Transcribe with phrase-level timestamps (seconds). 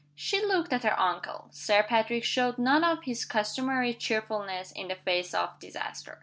[0.15, 1.47] She looked at her uncle.
[1.51, 6.19] Sir Patrick showed none of his customary cheerfulness in the face of disaster.